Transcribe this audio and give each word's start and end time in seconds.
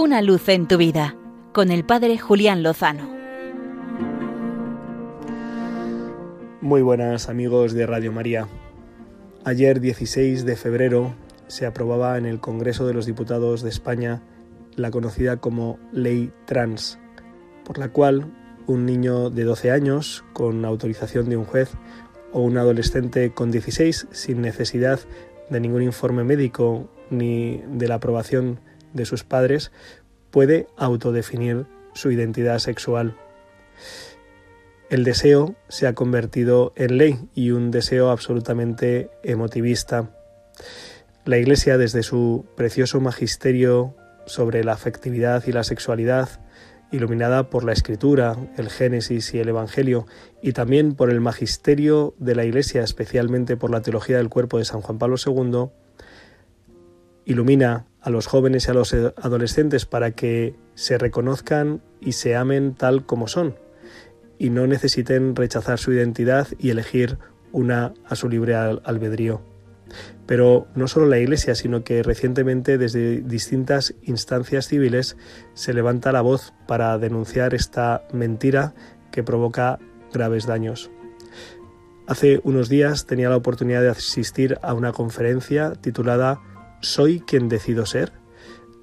Una 0.00 0.22
luz 0.22 0.48
en 0.48 0.68
tu 0.68 0.76
vida 0.76 1.16
con 1.52 1.72
el 1.72 1.84
Padre 1.84 2.18
Julián 2.18 2.62
Lozano. 2.62 3.10
Muy 6.60 6.82
buenas 6.82 7.28
amigos 7.28 7.72
de 7.72 7.84
Radio 7.84 8.12
María. 8.12 8.46
Ayer 9.44 9.80
16 9.80 10.44
de 10.44 10.54
febrero 10.54 11.16
se 11.48 11.66
aprobaba 11.66 12.16
en 12.16 12.26
el 12.26 12.38
Congreso 12.38 12.86
de 12.86 12.94
los 12.94 13.06
Diputados 13.06 13.62
de 13.62 13.70
España 13.70 14.22
la 14.76 14.92
conocida 14.92 15.38
como 15.38 15.80
Ley 15.90 16.30
Trans, 16.44 17.00
por 17.64 17.78
la 17.78 17.88
cual 17.88 18.32
un 18.68 18.86
niño 18.86 19.30
de 19.30 19.42
12 19.42 19.72
años 19.72 20.24
con 20.32 20.64
autorización 20.64 21.28
de 21.28 21.38
un 21.38 21.44
juez 21.44 21.72
o 22.32 22.42
un 22.42 22.56
adolescente 22.56 23.32
con 23.32 23.50
16 23.50 24.06
sin 24.12 24.42
necesidad 24.42 25.00
de 25.50 25.58
ningún 25.58 25.82
informe 25.82 26.22
médico 26.22 26.88
ni 27.10 27.64
de 27.66 27.88
la 27.88 27.96
aprobación 27.96 28.60
de 28.92 29.04
sus 29.04 29.24
padres 29.24 29.72
puede 30.30 30.66
autodefinir 30.76 31.66
su 31.94 32.10
identidad 32.10 32.58
sexual. 32.58 33.16
El 34.90 35.04
deseo 35.04 35.54
se 35.68 35.86
ha 35.86 35.94
convertido 35.94 36.72
en 36.76 36.96
ley 36.96 37.18
y 37.34 37.50
un 37.50 37.70
deseo 37.70 38.10
absolutamente 38.10 39.10
emotivista. 39.22 40.10
La 41.24 41.36
Iglesia, 41.36 41.76
desde 41.76 42.02
su 42.02 42.46
precioso 42.56 43.00
magisterio 43.00 43.94
sobre 44.24 44.64
la 44.64 44.72
afectividad 44.72 45.44
y 45.46 45.52
la 45.52 45.62
sexualidad, 45.62 46.28
iluminada 46.90 47.50
por 47.50 47.64
la 47.64 47.72
Escritura, 47.72 48.36
el 48.56 48.70
Génesis 48.70 49.34
y 49.34 49.38
el 49.38 49.50
Evangelio, 49.50 50.06
y 50.42 50.52
también 50.52 50.94
por 50.94 51.10
el 51.10 51.20
magisterio 51.20 52.14
de 52.18 52.34
la 52.34 52.44
Iglesia, 52.44 52.82
especialmente 52.82 53.56
por 53.56 53.70
la 53.70 53.82
teología 53.82 54.16
del 54.16 54.30
cuerpo 54.30 54.58
de 54.58 54.64
San 54.64 54.80
Juan 54.80 54.98
Pablo 54.98 55.16
II, 55.24 55.68
ilumina 57.28 57.84
a 58.00 58.10
los 58.10 58.26
jóvenes 58.26 58.66
y 58.66 58.70
a 58.70 58.74
los 58.74 58.94
adolescentes 58.94 59.84
para 59.84 60.12
que 60.12 60.56
se 60.74 60.96
reconozcan 60.96 61.82
y 62.00 62.12
se 62.12 62.34
amen 62.34 62.74
tal 62.74 63.04
como 63.04 63.28
son 63.28 63.56
y 64.38 64.50
no 64.50 64.66
necesiten 64.66 65.36
rechazar 65.36 65.78
su 65.78 65.92
identidad 65.92 66.48
y 66.58 66.70
elegir 66.70 67.18
una 67.52 67.92
a 68.06 68.16
su 68.16 68.28
libre 68.28 68.54
albedrío. 68.54 69.42
Pero 70.26 70.68
no 70.74 70.88
solo 70.88 71.06
la 71.06 71.18
Iglesia, 71.18 71.54
sino 71.54 71.84
que 71.84 72.02
recientemente 72.02 72.78
desde 72.78 73.20
distintas 73.20 73.94
instancias 74.02 74.68
civiles 74.68 75.16
se 75.54 75.74
levanta 75.74 76.12
la 76.12 76.20
voz 76.22 76.54
para 76.66 76.96
denunciar 76.98 77.54
esta 77.54 78.06
mentira 78.12 78.74
que 79.10 79.22
provoca 79.22 79.78
graves 80.12 80.46
daños. 80.46 80.90
Hace 82.06 82.40
unos 82.42 82.70
días 82.70 83.06
tenía 83.06 83.28
la 83.28 83.36
oportunidad 83.36 83.82
de 83.82 83.90
asistir 83.90 84.58
a 84.62 84.72
una 84.72 84.92
conferencia 84.92 85.72
titulada 85.72 86.40
soy 86.80 87.20
quien 87.20 87.48
decido 87.48 87.86
ser, 87.86 88.12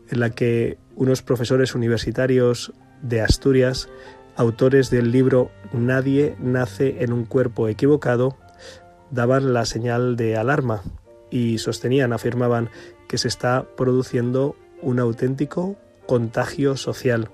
en 0.09 0.19
la 0.19 0.29
que 0.29 0.77
unos 0.95 1.21
profesores 1.21 1.75
universitarios 1.75 2.73
de 3.01 3.21
Asturias, 3.21 3.89
autores 4.35 4.89
del 4.89 5.11
libro 5.11 5.51
Nadie 5.73 6.35
nace 6.39 7.03
en 7.03 7.13
un 7.13 7.25
cuerpo 7.25 7.67
equivocado, 7.67 8.37
daban 9.11 9.53
la 9.53 9.65
señal 9.65 10.15
de 10.15 10.37
alarma 10.37 10.81
y 11.29 11.57
sostenían, 11.57 12.13
afirmaban, 12.13 12.69
que 13.07 13.17
se 13.17 13.27
está 13.27 13.65
produciendo 13.75 14.55
un 14.81 14.99
auténtico 14.99 15.77
contagio 16.07 16.77
social. 16.77 17.29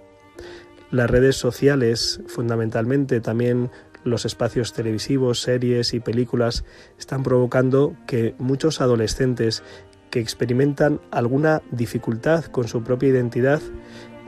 Las 0.89 1.09
redes 1.09 1.37
sociales, 1.37 2.21
fundamentalmente 2.27 3.21
también 3.21 3.71
los 4.03 4.25
espacios 4.25 4.73
televisivos, 4.73 5.41
series 5.41 5.93
y 5.93 5.99
películas, 5.99 6.65
están 6.97 7.23
provocando 7.23 7.95
que 8.07 8.35
muchos 8.39 8.81
adolescentes 8.81 9.63
que 10.11 10.19
experimentan 10.19 10.99
alguna 11.09 11.63
dificultad 11.71 12.45
con 12.45 12.67
su 12.67 12.83
propia 12.83 13.09
identidad 13.09 13.61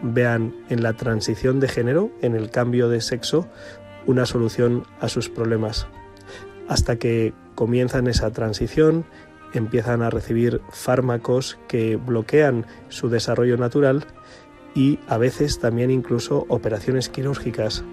vean 0.01 0.55
en 0.69 0.81
la 0.83 0.93
transición 0.93 1.59
de 1.59 1.67
género, 1.67 2.11
en 2.21 2.35
el 2.35 2.49
cambio 2.49 2.89
de 2.89 3.01
sexo, 3.01 3.47
una 4.05 4.25
solución 4.25 4.83
a 4.99 5.07
sus 5.07 5.29
problemas. 5.29 5.87
Hasta 6.67 6.97
que 6.97 7.33
comienzan 7.55 8.07
esa 8.07 8.31
transición, 8.31 9.05
empiezan 9.53 10.01
a 10.01 10.09
recibir 10.09 10.61
fármacos 10.71 11.59
que 11.67 11.95
bloquean 11.95 12.65
su 12.89 13.09
desarrollo 13.09 13.57
natural 13.57 14.05
y 14.75 14.99
a 15.07 15.17
veces 15.17 15.59
también 15.59 15.91
incluso 15.91 16.45
operaciones 16.49 17.09
quirúrgicas. 17.09 17.83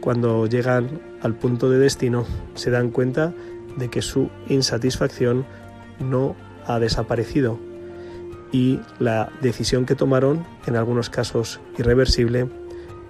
Cuando 0.00 0.46
llegan 0.46 1.00
al 1.22 1.34
punto 1.34 1.70
de 1.70 1.78
destino 1.78 2.24
se 2.54 2.70
dan 2.70 2.90
cuenta 2.90 3.32
de 3.76 3.90
que 3.90 4.02
su 4.02 4.30
insatisfacción 4.48 5.44
no 5.98 6.36
ha 6.66 6.78
desaparecido 6.78 7.58
y 8.52 8.80
la 9.00 9.32
decisión 9.40 9.84
que 9.84 9.96
tomaron, 9.96 10.46
en 10.66 10.76
algunos 10.76 11.10
casos 11.10 11.60
irreversible, 11.76 12.48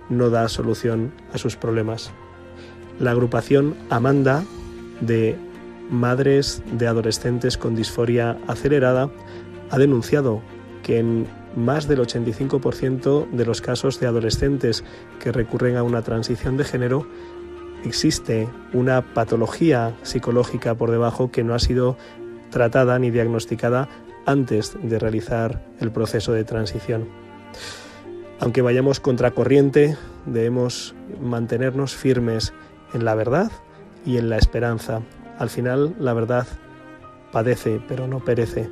no 0.08 0.30
da 0.30 0.48
solución 0.48 1.12
a 1.32 1.38
sus 1.38 1.56
problemas. 1.56 2.12
La 2.98 3.10
agrupación 3.10 3.74
Amanda 3.90 4.44
de 5.00 5.36
madres 5.90 6.62
de 6.72 6.86
adolescentes 6.86 7.58
con 7.58 7.74
disforia 7.74 8.38
acelerada 8.46 9.10
ha 9.70 9.78
denunciado 9.78 10.40
que 10.82 10.98
en 10.98 11.26
más 11.56 11.88
del 11.88 12.00
85% 12.00 13.30
de 13.30 13.46
los 13.46 13.60
casos 13.60 14.00
de 14.00 14.06
adolescentes 14.06 14.84
que 15.20 15.32
recurren 15.32 15.76
a 15.76 15.82
una 15.82 16.02
transición 16.02 16.56
de 16.56 16.64
género 16.64 17.06
existe 17.84 18.48
una 18.72 19.02
patología 19.02 19.94
psicológica 20.02 20.74
por 20.74 20.90
debajo 20.90 21.30
que 21.30 21.44
no 21.44 21.54
ha 21.54 21.58
sido 21.58 21.96
tratada 22.54 23.00
ni 23.00 23.10
diagnosticada 23.10 23.88
antes 24.26 24.78
de 24.80 25.00
realizar 25.00 25.66
el 25.80 25.90
proceso 25.90 26.32
de 26.32 26.44
transición. 26.44 27.08
Aunque 28.38 28.62
vayamos 28.62 29.00
contracorriente, 29.00 29.96
debemos 30.24 30.94
mantenernos 31.20 31.96
firmes 31.96 32.54
en 32.94 33.04
la 33.04 33.16
verdad 33.16 33.50
y 34.06 34.18
en 34.18 34.30
la 34.30 34.36
esperanza. 34.36 35.02
Al 35.36 35.50
final, 35.50 35.96
la 35.98 36.14
verdad 36.14 36.46
padece, 37.32 37.80
pero 37.88 38.06
no 38.06 38.20
perece. 38.20 38.70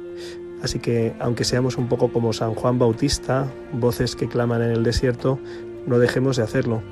Así 0.63 0.79
que, 0.79 1.13
aunque 1.19 1.43
seamos 1.43 1.77
un 1.77 1.89
poco 1.89 2.13
como 2.13 2.33
San 2.33 2.55
Juan 2.55 2.79
Bautista, 2.79 3.49
voces 3.73 4.15
que 4.15 4.29
claman 4.29 4.63
en 4.63 4.71
el 4.71 4.85
desierto, 4.85 5.41
no 5.89 5.99
dejemos 5.99 6.37
de 6.37 6.45
hacerlo. 6.45 6.85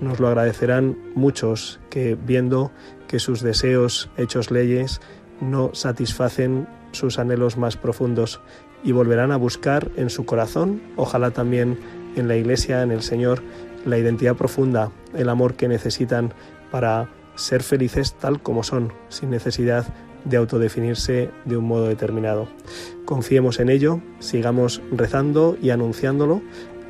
Nos 0.00 0.18
lo 0.18 0.26
agradecerán 0.26 0.98
muchos 1.14 1.78
que, 1.88 2.16
viendo 2.16 2.72
que 3.06 3.20
sus 3.20 3.42
deseos 3.42 4.10
hechos 4.16 4.50
leyes, 4.50 5.00
no 5.42 5.74
satisfacen 5.74 6.68
sus 6.92 7.18
anhelos 7.18 7.56
más 7.56 7.76
profundos 7.76 8.40
y 8.84 8.92
volverán 8.92 9.32
a 9.32 9.36
buscar 9.36 9.90
en 9.96 10.08
su 10.08 10.24
corazón, 10.24 10.80
ojalá 10.96 11.30
también 11.32 11.78
en 12.16 12.28
la 12.28 12.36
Iglesia, 12.36 12.82
en 12.82 12.90
el 12.90 13.02
Señor, 13.02 13.42
la 13.84 13.98
identidad 13.98 14.36
profunda, 14.36 14.90
el 15.14 15.28
amor 15.28 15.54
que 15.54 15.68
necesitan 15.68 16.32
para 16.70 17.08
ser 17.34 17.62
felices 17.62 18.14
tal 18.14 18.40
como 18.40 18.62
son, 18.62 18.92
sin 19.08 19.30
necesidad 19.30 19.86
de 20.24 20.36
autodefinirse 20.36 21.30
de 21.44 21.56
un 21.56 21.64
modo 21.64 21.88
determinado. 21.88 22.48
Confiemos 23.04 23.58
en 23.58 23.68
ello, 23.68 24.00
sigamos 24.20 24.80
rezando 24.92 25.56
y 25.60 25.70
anunciándolo, 25.70 26.42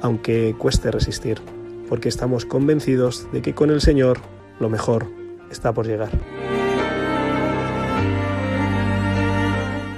aunque 0.02 0.54
cueste 0.58 0.90
resistir, 0.90 1.40
porque 1.88 2.08
estamos 2.08 2.44
convencidos 2.44 3.28
de 3.32 3.40
que 3.40 3.54
con 3.54 3.70
el 3.70 3.80
Señor 3.80 4.18
lo 4.60 4.68
mejor 4.68 5.06
está 5.50 5.72
por 5.72 5.86
llegar. 5.86 6.10